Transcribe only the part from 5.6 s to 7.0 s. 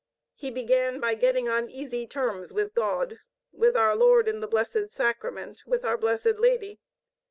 with our Blessed Lady.